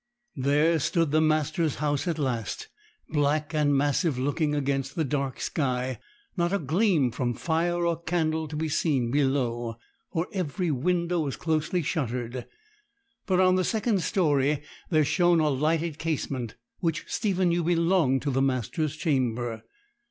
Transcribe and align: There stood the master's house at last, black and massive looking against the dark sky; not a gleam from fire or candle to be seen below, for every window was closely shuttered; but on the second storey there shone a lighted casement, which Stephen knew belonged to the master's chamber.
There 0.35 0.79
stood 0.79 1.11
the 1.11 1.21
master's 1.21 1.75
house 1.75 2.07
at 2.07 2.17
last, 2.17 2.69
black 3.09 3.53
and 3.53 3.77
massive 3.77 4.17
looking 4.17 4.55
against 4.55 4.95
the 4.95 5.03
dark 5.03 5.39
sky; 5.39 5.99
not 6.35 6.51
a 6.51 6.57
gleam 6.57 7.11
from 7.11 7.35
fire 7.35 7.85
or 7.85 8.01
candle 8.01 8.47
to 8.47 8.55
be 8.55 8.67
seen 8.67 9.11
below, 9.11 9.75
for 10.11 10.27
every 10.33 10.71
window 10.71 11.19
was 11.19 11.35
closely 11.37 11.83
shuttered; 11.83 12.47
but 13.27 13.39
on 13.39 13.57
the 13.57 13.63
second 13.63 14.01
storey 14.01 14.63
there 14.89 15.05
shone 15.05 15.39
a 15.39 15.49
lighted 15.49 15.99
casement, 15.99 16.55
which 16.79 17.05
Stephen 17.07 17.49
knew 17.49 17.63
belonged 17.63 18.23
to 18.23 18.31
the 18.31 18.41
master's 18.41 18.95
chamber. 18.97 19.61